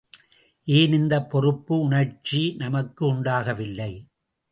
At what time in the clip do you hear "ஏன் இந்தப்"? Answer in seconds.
0.67-1.29